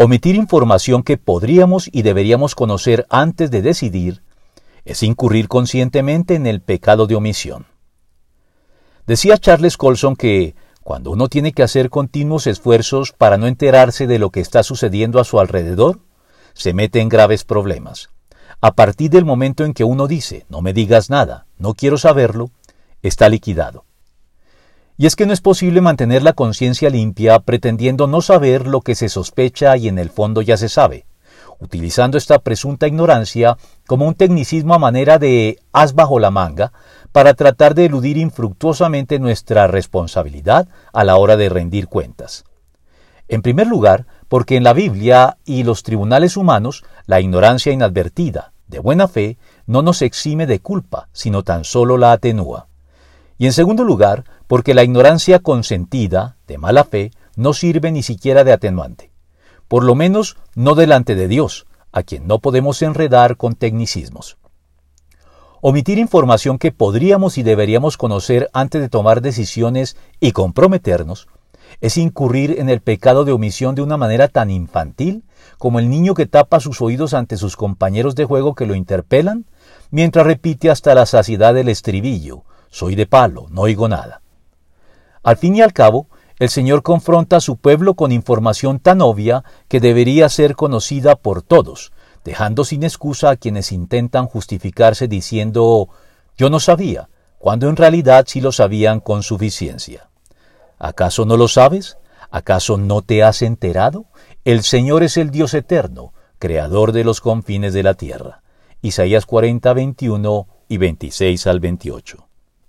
[0.00, 4.22] Omitir información que podríamos y deberíamos conocer antes de decidir
[4.84, 7.66] es incurrir conscientemente en el pecado de omisión.
[9.08, 14.20] Decía Charles Colson que cuando uno tiene que hacer continuos esfuerzos para no enterarse de
[14.20, 15.98] lo que está sucediendo a su alrededor,
[16.54, 18.10] se mete en graves problemas.
[18.60, 22.52] A partir del momento en que uno dice, no me digas nada, no quiero saberlo,
[23.02, 23.84] está liquidado.
[25.00, 28.96] Y es que no es posible mantener la conciencia limpia pretendiendo no saber lo que
[28.96, 31.06] se sospecha y en el fondo ya se sabe,
[31.60, 36.72] utilizando esta presunta ignorancia como un tecnicismo a manera de as bajo la manga
[37.12, 42.44] para tratar de eludir infructuosamente nuestra responsabilidad a la hora de rendir cuentas.
[43.28, 48.80] En primer lugar, porque en la Biblia y los tribunales humanos la ignorancia inadvertida, de
[48.80, 52.66] buena fe, no nos exime de culpa, sino tan solo la atenúa.
[53.40, 58.42] Y en segundo lugar, porque la ignorancia consentida, de mala fe, no sirve ni siquiera
[58.42, 59.12] de atenuante.
[59.68, 64.38] Por lo menos no delante de Dios, a quien no podemos enredar con tecnicismos.
[65.60, 71.28] Omitir información que podríamos y deberíamos conocer antes de tomar decisiones y comprometernos
[71.80, 75.24] es incurrir en el pecado de omisión de una manera tan infantil
[75.58, 79.44] como el niño que tapa sus oídos ante sus compañeros de juego que lo interpelan,
[79.90, 84.22] mientras repite hasta la saciedad del estribillo, soy de palo, no oigo nada.
[85.28, 86.06] Al fin y al cabo,
[86.38, 91.42] el Señor confronta a su pueblo con información tan obvia que debería ser conocida por
[91.42, 91.92] todos,
[92.24, 95.90] dejando sin excusa a quienes intentan justificarse diciendo
[96.38, 100.08] yo no sabía, cuando en realidad sí lo sabían con suficiencia.
[100.78, 101.98] ¿Acaso no lo sabes?
[102.30, 104.06] ¿Acaso no te has enterado?
[104.46, 108.40] El Señor es el Dios eterno, creador de los confines de la tierra.
[108.80, 112.27] Isaías 40, 21 y 26 al 28.